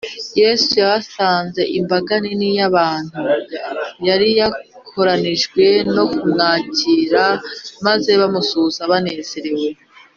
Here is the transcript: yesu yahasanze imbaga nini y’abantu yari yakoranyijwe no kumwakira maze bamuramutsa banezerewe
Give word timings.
yesu 0.41 0.71
yahasanze 0.83 1.61
imbaga 1.79 2.13
nini 2.23 2.49
y’abantu 2.57 3.19
yari 4.07 4.27
yakoranyijwe 4.39 5.65
no 5.95 6.05
kumwakira 6.15 7.23
maze 7.85 8.11
bamuramutsa 8.21 8.81
banezerewe 8.91 9.67